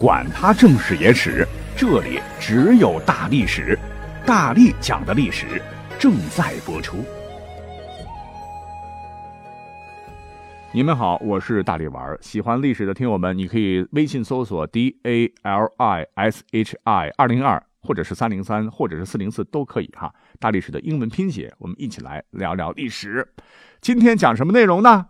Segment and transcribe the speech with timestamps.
[0.00, 3.78] 管他正史野史，这里只有大历史，
[4.24, 5.60] 大力讲的历史
[5.98, 7.04] 正在播出。
[10.72, 12.18] 你们好，我是大力丸儿。
[12.22, 20.10] 喜欢历史的听友们，你可以微信搜索 d a l i s h i 二零二，或者是三零三，或者是四零四都可以哈。
[20.38, 23.34] 大历史的英文拼写，我们一起来聊聊历史。
[23.82, 25.08] 今天讲什么内容呢？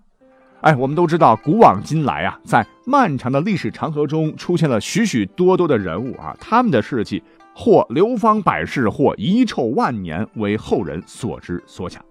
[0.61, 7.23] 哎，我们都知道，古往今来啊，在漫长的历史长河中，出现了许许多多的人物啊，他们的事迹
[7.55, 12.04] 或流芳百世，或遗臭万年，为后人所知所想。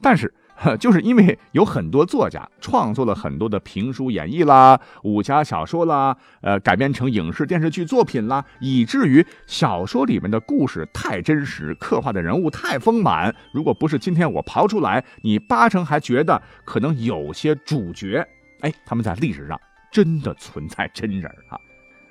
[0.00, 0.34] 但是，
[0.78, 13.34] 就是因为有很多作家创作了很多的评书演绎啦、武侠小说啦，呃，改编成影视电视剧作品啦，以至于小说里面的故事太真实，刻画的人物太丰满。
[13.52, 18.24] 如果不是今天我刨出来，你八成还觉得可能有些主角，
[18.60, 19.60] 哎，他们在历史上
[19.90, 21.58] 真的存在真人啊。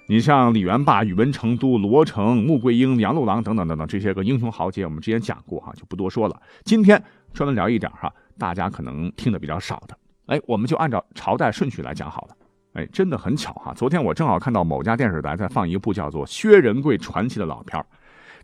[0.08, 6.41] 你像李元霸、宇文成都、罗成、穆桂英、杨六郎等等等等这些个英雄豪杰，我们之前讲过哈，就不多说了。
[6.65, 7.02] 今天
[7.34, 8.13] 专门聊一点哈。
[8.37, 12.35] 大家可能听的比较少的，哎，我们就按照朝代顺序来讲好了。
[12.74, 17.85] 哎，真的很巧哈，昨天我正好看到某家电视台在放一部叫做《薛仁贵传奇》的老片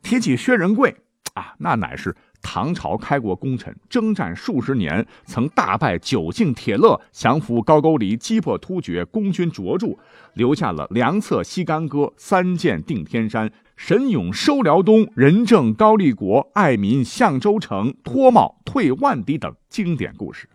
[0.02, 0.94] 提起薛仁贵
[1.34, 9.98] 啊，那乃是唐朝开国功臣，征战数十年，曾大败九姓铁勒，降服高句丽，击破突厥，功勋卓著，
[10.34, 13.50] 留下了良策西干戈，三箭定天山。
[13.78, 20.50] 神勇收辽东，仁政高丽国，爱民向州城，脱帽退万敌等经典故事。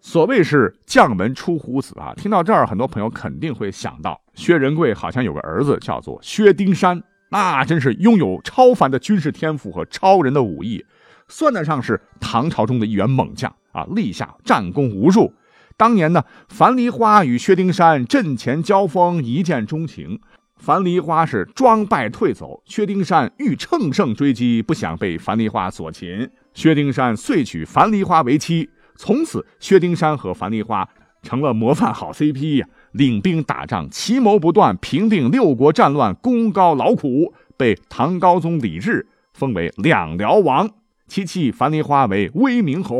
[0.00, 2.14] 所谓是将门出虎子啊！
[2.16, 10.84] 听到这儿，很多朋友肯定会想到，薛仁贵好像有个儿子叫做薛丁山，那真是拥有超凡的军事天赋和超人的武艺，
[11.28, 13.86] 算得上是唐朝中的一员猛将啊！
[13.90, 15.34] 立下战功无数。
[15.76, 20.18] 当年呢，樊梨花与薛丁山阵前交锋，一见钟情。
[20.58, 26.28] 樊梨花是装败退走，薛丁山欲乘胜追击，不想被樊梨花所擒。
[26.54, 30.88] 薛丁山遂娶樊梨花为妻，从此薛丁山和樊梨花
[31.22, 32.66] 成了模范好 CP 呀！
[32.92, 40.70] 领兵打仗，奇谋不断，平定六国战乱，功高劳苦，被唐高宗李治封为两辽王，
[41.06, 41.52] 其妻。
[41.52, 42.96] 樊梨花为威名侯。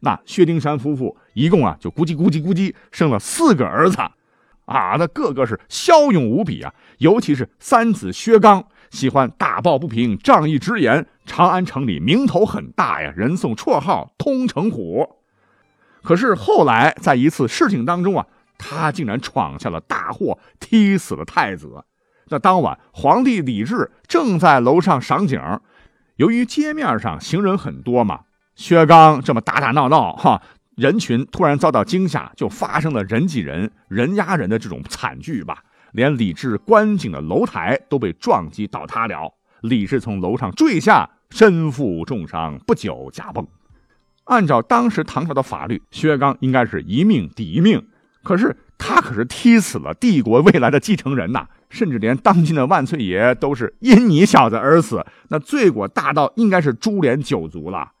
[0.00, 3.96] 那薛丁山夫妇一共啊，就咕叽咕叽咕叽生了四个儿子。
[4.70, 6.72] 啊，那个个是骁勇无比啊！
[6.98, 15.16] 尤其是三子薛刚，喜欢打抱不平、仗义直言，长安城里名头很大呀，人送绰号“通城虎”。
[16.04, 18.24] 可是后来在一次事情当中啊，
[18.58, 21.84] 他竟然闯下了大祸，踢死了太子。
[22.28, 25.40] 那当晚，皇帝李治正在楼上赏景，
[26.14, 28.20] 由于街面上行人很多嘛，
[28.54, 30.40] 薛刚这么打打闹闹，哈。
[30.80, 35.62] 人群突然遭到惊吓，就发生了人挤人、人压人的这种惨剧吧。
[35.92, 43.46] 连李治观景的楼台都被撞击倒塌了，李治从楼上坠下，身负重伤，不久驾崩。
[44.24, 47.86] 按照当时唐朝的法律，薛刚应该是一命抵一命，
[48.22, 57.92] 可是他可是踢死了帝国未来的继承人呐，甚至连当今的万岁爷都是因你小子而死，那罪过大到应该是株连九族了。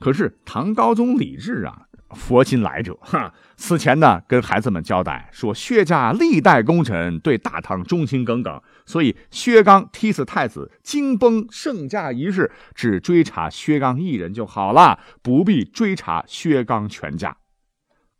[0.00, 1.82] 可是唐高宗李治啊。
[2.14, 3.34] 佛心来者，哈！
[3.56, 17.36] 此前呢，跟孩子们交代说，薛家历代功臣对大唐忠心耿耿，所以薛刚踢死太子，惊崩圣驾一事，只追查薛刚一人就好了，不必追查薛刚全家。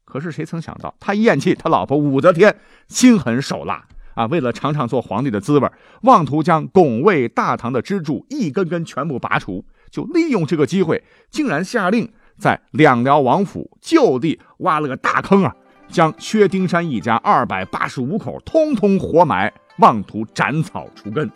[0.05, 2.57] 可是谁曾想到，他一咽气，他老婆武则天
[2.89, 4.27] 心狠手辣啊！
[4.27, 5.69] 为了尝尝做皇帝的滋味，
[6.03, 12.13] 妄图将拱卫大唐的支柱一根根全部拔除，就利用这个机会，竟然下令。
[12.39, 15.55] 在两辽王府就地挖了个大坑啊，
[15.89, 21.31] 将薛丁山一家二百八十五口通通活埋，妄图斩草除根。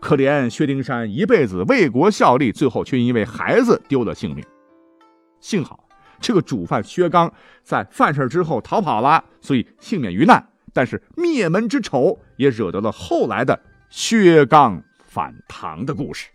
[0.00, 4.44] 可怜薛丁山一辈子为国效力，最后却因为孩子丢了性命。
[5.40, 5.88] 幸好
[6.20, 10.48] 这个主犯薛刚在犯事之后逃跑了，所以幸免于难。
[10.72, 16.28] 但是灭门之仇也惹得了后来的薛刚反唐的故事。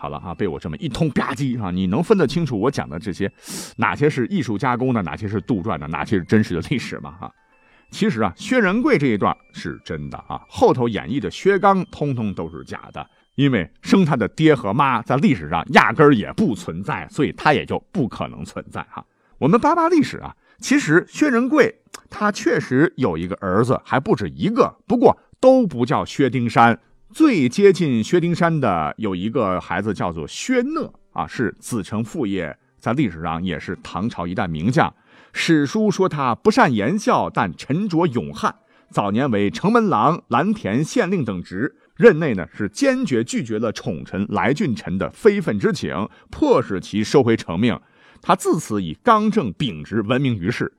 [0.00, 3.30] 好了啊，被我这么一通吧唧啊，你能分得清楚我讲的这些，
[3.78, 7.16] 哪些是艺术加工的，哪些是杜撰的，哪些是真实的历史吗？
[7.20, 7.32] 哈，
[7.90, 13.04] 其实啊，薛仁贵这一段是真的啊，后头演绎的薛刚通通都是假的，
[13.34, 19.04] 因为生他的爹和妈在历史上压根儿也不存在，所以他也就不可能存在哈。
[19.38, 21.74] 我们扒扒历史啊，其实薛仁贵
[22.08, 26.78] 他确实有一个儿子，还不止一个，不过都不叫薛丁山。
[27.12, 34.92] 最接近薛丁山的有一个孩子叫做薛讷啊，是子承父业，在历史上也是唐朝一代名将。
[35.32, 38.54] 史书说他不善言笑，但沉着勇悍。
[38.90, 47.78] 早年为城门郎、蓝田县令等职，任内呢是坚决拒绝了宠臣来俊臣的非分之请，迫使其收回成命。
[48.20, 50.74] 他自此以刚正秉直闻名于世。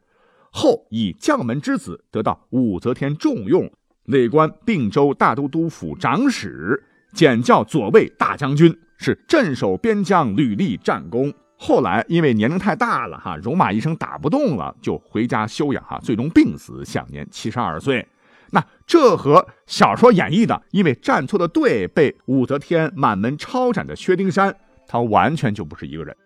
[0.51, 3.71] 后以将门之子得到武则天重用，
[4.09, 6.83] 累官并州大都督府长史，
[7.13, 11.31] 检校左卫大将军，是镇守边疆，屡立战功。
[11.55, 18.07] 后来因为年龄太大了，哈，戎马一生打不动了，就回家休养，哈，最终病死，享年七十二岁。
[18.49, 24.55] 那这和小说演绎的因为站错了队被武则天满门抄斩的薛丁山，
[24.87, 26.17] 他完全就不是一个人。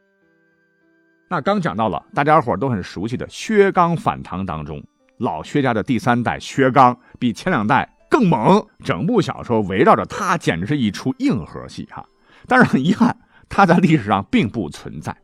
[1.28, 4.82] 那刚讲到了大家伙都很熟悉的薛刚反唐当中，
[5.24, 12.06] 老薛家的第三代薛刚比前两代更猛，整部小说围绕着他，简直是一出硬核戏哈。
[12.46, 13.18] 但是很遗憾，
[13.48, 15.16] 他在历史上并不存在。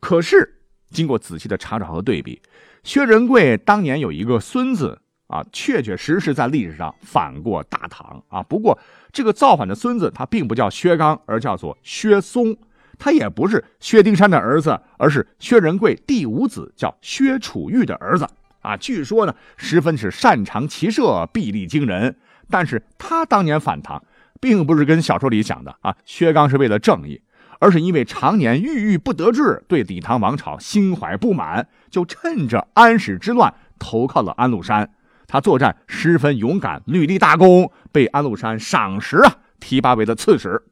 [0.00, 0.60] 可是
[0.90, 2.42] 经过仔细的查找和对比，
[2.84, 8.42] 薛仁贵当年有一个孙子啊，确确实实在历史上反过大唐啊。
[8.42, 8.78] 不过
[9.12, 12.54] 这个造反的孙子他并不叫薛刚，而叫做薛松。
[12.98, 18.28] 他也不是薛丁山的儿子，而是薛仁贵第五子，叫薛楚玉的儿子
[18.60, 18.76] 啊。
[18.76, 22.16] 据说呢，十分是擅长骑射，臂力惊人。
[22.50, 24.02] 但是他当年反唐，
[24.40, 27.20] 并不是跟小说里讲的啊，薛刚是为了正义，
[27.60, 34.90] 而是因为常年郁郁不得志，对李唐王朝心怀不满，就趁着安史之乱投靠了安禄山。
[35.26, 40.62] 他作战十分勇敢，屡立大功，被安禄山赏识啊，提拔为了刺史。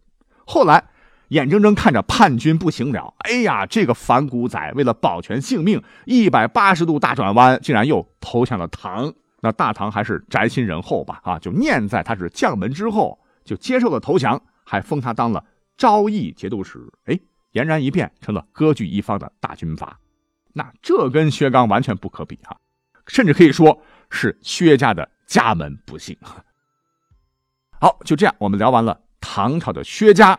[0.44, 0.84] 后来。
[1.28, 9.12] 眼睁睁看着叛军不行了，哎呀，这个反骨仔为了保全性命，一百八十度大转弯，竟然又投向了唐。
[9.40, 11.20] 那大唐还是宅心仁厚吧？
[11.22, 15.44] 啊，就念在他是将门之后，就接受了投降，还封他当了
[15.76, 16.78] 昭义节度使。
[17.04, 17.18] 哎，
[17.52, 19.98] 俨然一变成了割据一方的大军阀。
[20.52, 22.56] 那这跟薛刚完全不可比哈，
[23.06, 26.16] 甚至可以说是薛家的家门不幸。
[27.78, 30.38] 好，就这样，我们聊完了唐朝的薛家。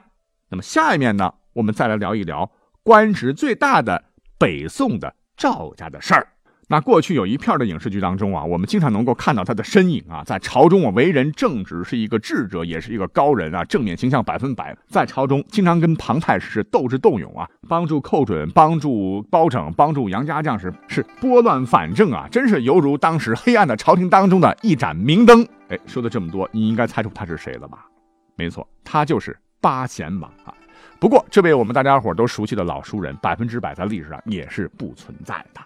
[0.49, 2.51] 那么下面呢，我们再来聊一聊
[2.83, 4.05] 官职最大的
[4.38, 6.27] 北宋的赵家的事儿。
[6.69, 14.77] 那过去有一片的影视剧当中啊，我们经常能够看到他的身影啊，在朝中啊为人正直，是一个智者，也是一个高人啊，正面形象百分百。
[14.89, 25.47] 在朝中经常跟庞太师斗智斗勇啊，帮助寇准，帮助包拯，帮助杨家将士，是拨乱反正啊，真是犹如当时黑暗的朝廷当中的一盏明灯。
[25.69, 27.85] 哎，说了这么多，你应该猜出他是谁了吧？
[28.35, 29.38] 没错，他就是。
[29.59, 30.54] 八贤王啊，
[31.00, 35.62] 不过这位我们大家伙都熟悉的老熟人，百分之百在历史上也是不存在的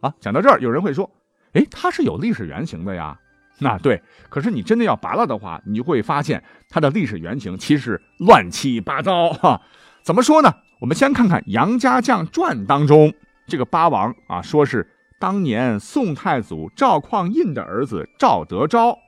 [0.00, 0.14] 啊。
[0.20, 1.10] 讲到这儿，有人会说，
[1.52, 3.18] 哎，他是有历史原型的呀。
[3.60, 9.62] 那对，可是你真的要拔了的话，你就会发现他的历史原型其实乱七八糟哈。
[10.02, 10.52] 怎么说呢？
[10.80, 13.14] 我们先看看《杨家将传》当中
[13.46, 14.90] 这个八王啊，说是
[15.20, 18.98] 当年宋太祖赵匡胤的儿子赵德昭。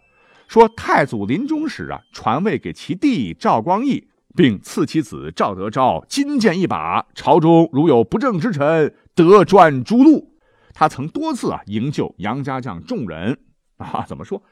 [0.47, 7.07] 说太祖临终时啊，传位给其弟赵光义，并赐其子赵德昭金剑一把。
[7.15, 10.25] 朝中如有不正之臣，得专诛戮。
[10.73, 13.39] 他曾多次啊营救杨家将众人
[13.79, 14.05] 啊。
[14.07, 14.43] 怎么说？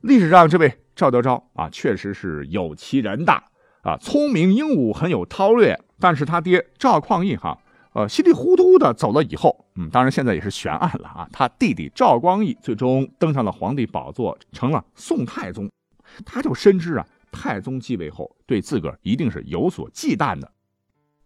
[0.00, 3.32] 历史上这位赵德昭啊，确实是有其人的
[3.82, 5.78] 啊，聪明英武，很有韬略。
[5.98, 7.58] 但是他爹赵匡胤哈。
[7.92, 11.28] 呃，稀里糊涂的走了以后，嗯，当然现在也是悬案了啊。
[11.32, 15.68] 他弟弟赵光义最终登上了皇帝宝座，成了宋太宗。
[16.24, 20.50] 他就深知啊，太宗继位后对自个儿一定是有所忌惮的。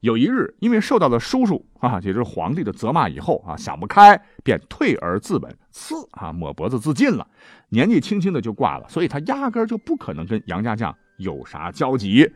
[0.00, 7.26] 有一日，因为受到了叔叔啊，也就是皇帝的责骂以后啊，想不开，便退而自刎，呲啊，抹脖子自尽了。
[7.68, 12.30] 年纪轻轻的就挂了，所以他压根就不可能跟杨家将有啥交集。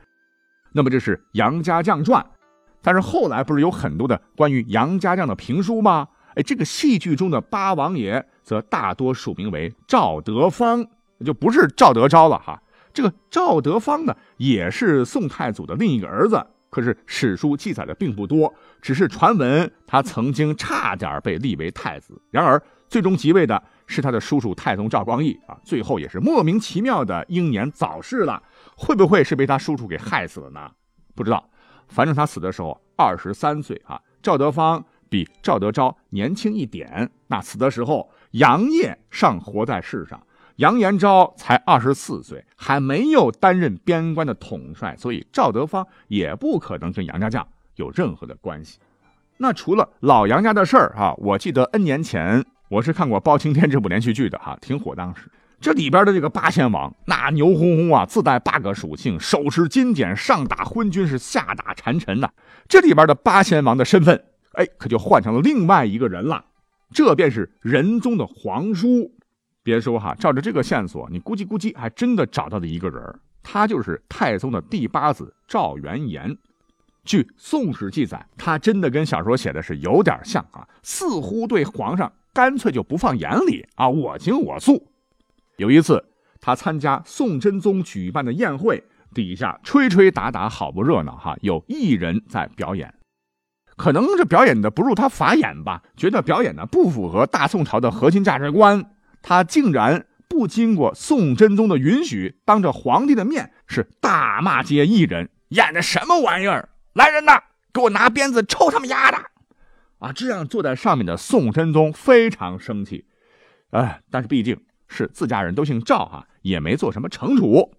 [0.73, 2.23] 那么，这是《杨家将传》。
[2.89, 6.09] 但是后来不是有很多的关于杨家将的评书吗？
[6.37, 10.87] 哎，这个戏剧中的八王爷则大多署名为赵德芳，
[11.23, 12.63] 就不是赵德昭了哈。
[12.95, 28.43] 这个赵德芳呢，也是宋太祖的另一个儿子，可是史书记载的并不多，只是传闻他曾经差点被立为太子，然而最终即位的是他的叔叔太宗赵光义啊，最后也是莫名其妙的英年早逝了。
[28.79, 30.71] 会不会是被他叔叔给害死了呢？
[31.15, 31.51] 不知道。
[31.89, 37.11] 反正他死的时候二十三岁啊，赵德芳比赵德昭年轻一点。
[37.29, 40.21] 那死的时候，杨业尚活在世上，
[40.57, 48.79] 杨延昭才二十四岁，还没有担任边关的统帅，所以赵德芳也不可能跟杨家将有任何的关系。
[49.39, 55.31] 那除了老杨家的事儿啊，我记得 N 年前我是看过《包青天》这部连续剧的哈，挺火当时。
[55.61, 62.31] 这里边的这个八仙王，那牛哄哄啊，自带 bug 属性，手持金锏，上打昏君，是下打谗臣呐。
[62.69, 66.45] 这里边的八仙王的身份，哎，可就换成了另外一个人了。
[66.93, 69.13] 这便是仁宗的皇叔，
[69.65, 73.03] 别说哈，照着这个线索，你估计估计还真的找到了一个人
[73.43, 76.37] 他就是太宗的第八子赵元延。
[77.05, 84.87] 据《宋史》记载，他真的跟小说写的是有点像啊，似乎对皇上干脆就不放眼里啊，我行我素。
[85.59, 86.05] 有一次，
[86.41, 91.37] 他参加宋真宗举办的宴会，底下吹吹打打，好不热闹哈。
[91.41, 92.95] 有艺人在表演，
[93.77, 106.69] 可能这表演的不入他法眼吧，觉得表演的不符合大宋朝的核心价值观，他竟然不经过宋真宗的允许，当着皇帝的面是大骂街艺人演的什么玩意儿！
[106.93, 109.19] 来人呐，给我拿鞭子抽他们丫的！
[109.99, 113.07] 啊，这样坐在上面的宋真宗非常生气，
[113.71, 114.57] 哎，但是毕竟。
[114.89, 117.73] 是自家人都姓赵哈，也没做什么惩处。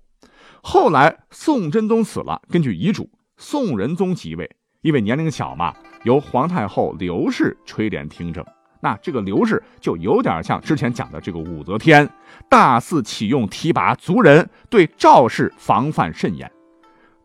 [0.62, 4.50] 后来宋真宗死了，根据遗嘱，宋仁宗即位，
[4.82, 5.74] 因为年龄小嘛，
[6.04, 8.46] 由皇太后刘氏垂帘听政。
[8.82, 12.10] 那这个刘氏就有点像之前讲的这个武则天，
[12.48, 16.50] 大肆启用提拔族人，对赵氏防范甚严。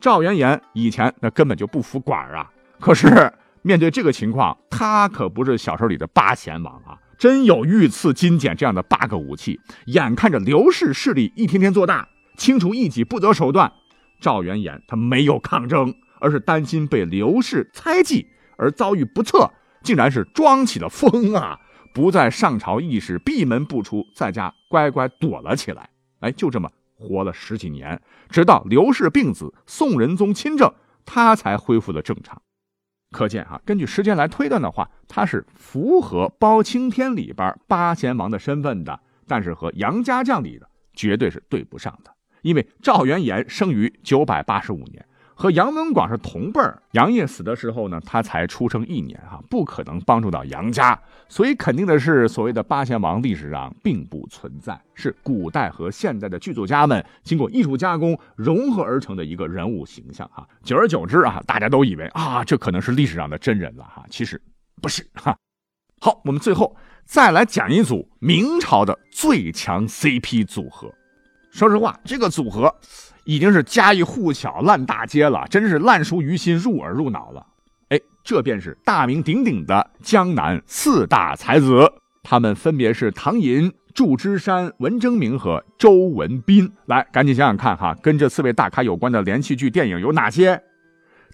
[0.01, 2.51] 赵元延以前那根本就不服管啊，
[2.81, 6.99] 可是面对这个情况，他可不是小说里的八贤王啊。
[7.19, 13.73] 真有御赐金简这样的八个武器，眼看着刘氏势力一天天做大，清除异己不择手段。
[14.21, 19.51] 赵元衍他没有抗争，而是担心被刘氏猜忌而遭遇不测，
[19.83, 21.59] 竟然是装起了疯啊！
[21.93, 25.91] 不再上朝议事，闭门不出，在家乖乖躲了起来。
[26.21, 30.73] 哎，就这么活了十几年，直到刘氏病死，宋仁宗亲政，
[31.05, 32.41] 他才恢复了正常。
[33.15, 42.11] 可见哈，根据时间来推断的话，他是符合包青天里边八贤王的身份的，但是和杨家将里的绝对是对不上的，
[42.43, 45.07] 因为赵元衍生于九百八十五年。
[45.35, 50.99] 和杨文广是同辈儿，杨业死的时候呢，他才出生一年哈，不可能帮助到杨家，
[51.29, 60.47] 所以肯定的是，所谓的八贤王历史上并不存在，是古代和现代的剧作家们经过艺术加工融合而成的一个人物形象啊。
[60.63, 64.41] 久而久之啊，大家都以为啊，这可能是历史上的真人了哈，其实
[64.81, 65.37] 不是哈。
[66.01, 70.93] 好，我们最后再来讲一组明朝的最强 CP 组合。
[71.55, 72.75] 说实话，这个组合。
[73.23, 77.47] 已经是家喻户晓、烂大街了，真是烂熟于心、入耳入脑了。
[77.91, 81.91] 哎，这便是大名鼎鼎的江南四大才子，
[82.25, 86.71] 他们分别是唐寅、祝枝山、文征明和周文斌。
[86.87, 90.61] 来，赶紧想想看哈，跟这四位大咖有关的连续剧、电影有哪些？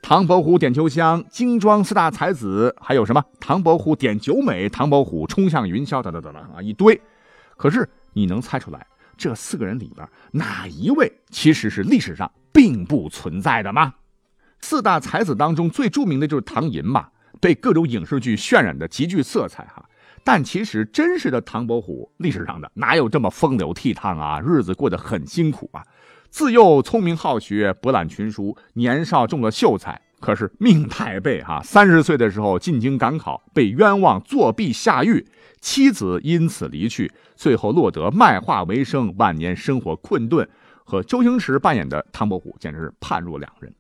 [0.03, 3.25] 唐伯虎点秋香、精装四大才子，还有什么？
[3.41, 7.01] 唐伯虎点九美、唐伯虎冲向云霄，等等等等啊，一堆。
[7.57, 8.87] 可是你能猜出来？
[9.21, 13.93] 这四个人里边，哪一位其实是历史上并不存在的吗？
[14.63, 17.09] 四大才子当中最著名的就是唐寅嘛，
[17.39, 19.85] 被各种影视剧渲染的极具色彩哈。
[20.25, 24.41] 但其实真实的唐伯虎，历史上的哪有这么风流倜傥啊？
[24.41, 25.85] 日子过得很辛苦啊。
[26.31, 30.01] 自幼聪明好学，博览群书，年少中了秀才。
[30.21, 35.27] 可是命太背哈，三十岁的时候进京赶考，被冤枉作弊下狱，
[35.61, 40.49] 妻子因此离去，最后落得卖画为生，晚年生活困顿。
[40.85, 43.73] 和周星驰扮演的唐伯虎简直是判若两人。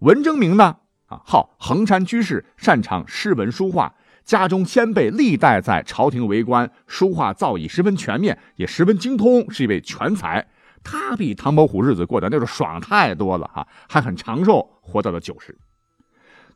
[0.00, 3.94] 文征明呢，啊，号衡山居士，擅长诗文书画，
[4.24, 10.46] 家中先辈历代在朝廷为官，书画造诣十分全面，也十分精通，是一位全才。
[10.84, 15.56] 他比唐伯虎日子过得那是爽太多了哈，还很长寿，活到了九十。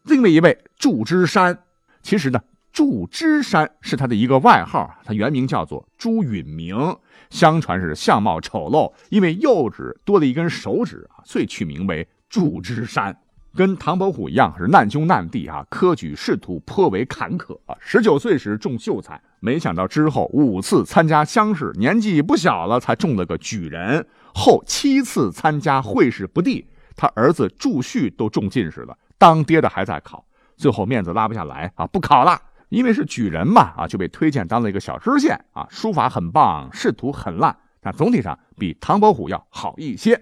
[0.05, 1.59] 另外一位祝枝山，
[2.03, 2.41] 其实呢，
[2.73, 6.97] 祝枝山是他的一个外号，他原名叫做朱允明，
[7.31, 13.19] 相传是相貌丑陋，因为右指多了一根手指啊，遂取名为祝枝山。
[13.57, 17.75] 跟唐伯虎一样是难兄难弟啊，科举仕途颇为坎坷啊。
[17.81, 24.07] 十九岁时中秀才，没想到之后五次参加乡试，年纪不小了才中了个举人。
[24.35, 26.67] 后七次参加会试不第，
[26.97, 30.25] 他儿子祝绪都中进士了，当爹的还在考，
[30.57, 40.21] 最后面子拉不下来啊，不考了，因为是举人嘛啊，就被推荐当了一个小知县啊，书法很棒，仕途很烂，但总体上比唐伯虎要好一些。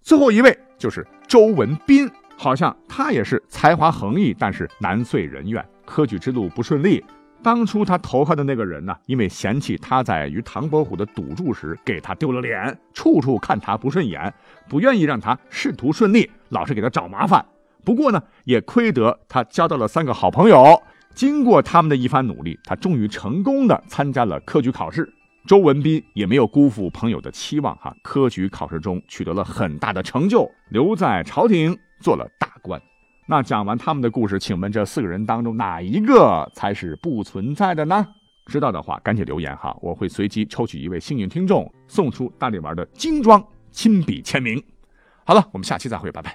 [0.00, 7.04] 最后一位就是周文斌，好像他也是才华横溢，但是难遂人愿，科举之路不顺利。
[7.42, 14.32] 当初他投靠的那个人呢，因为嫌弃他在与唐伯虎的赌注时给他丢了脸，处处看他不顺眼，
[14.68, 17.44] 不愿意让他仕途顺利，老是给他找麻烦。
[17.84, 20.80] 不过呢，也亏得他交到了三个好朋友，
[21.14, 25.12] 经过他们的一番努力，他终于成功的参加了科举考试。
[25.48, 32.80] 周文斌也没有辜负朋友的期望，哈，科举考试中取得了很大的成就，留在朝廷做了大官。
[33.32, 38.06] 那讲完他们的故事，请问这四个人当中哪一个才是不存在的呢？
[38.44, 44.62] 知道的话赶紧留言哈，我会随机抽取一位幸运听众，送出大力丸的精装亲笔签名。
[45.24, 46.30] 好了，我们下期再会，拜拜。